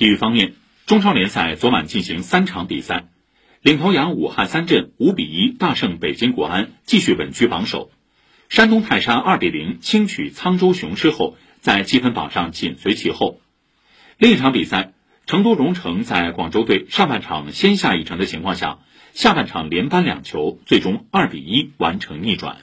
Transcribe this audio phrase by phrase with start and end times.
[0.00, 0.54] 体育方面，
[0.86, 3.04] 中超联赛昨晚进行三场比赛，
[3.60, 7.90] 领头羊武汉三镇五比一大胜北京国安，继续稳居榜首；
[8.48, 13.42] 山东泰山二比零轻取沧州雄狮后，在积分榜上紧随其后。
[14.16, 14.94] 另一场比赛，
[15.26, 18.78] 成都蓉城在广州队上半场先下一城的情况下，
[19.12, 22.56] 下半场连扳两球，最终二比一完成逆转。